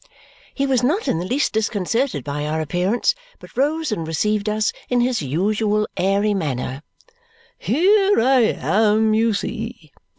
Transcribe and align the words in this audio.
He 0.55 0.65
was 0.65 0.81
not 0.81 1.07
in 1.07 1.19
the 1.19 1.25
least 1.27 1.53
disconcerted 1.53 2.23
by 2.23 2.47
our 2.47 2.59
appearance, 2.59 3.13
but 3.37 3.55
rose 3.55 3.91
and 3.91 4.07
received 4.07 4.49
us 4.49 4.73
in 4.89 4.99
his 4.99 5.21
usual 5.21 5.87
airy 5.95 6.33
manner. 6.33 6.81
"Here 7.59 8.19
I 8.19 8.39
am, 8.59 9.13
you 9.13 9.35
see!" 9.35 9.93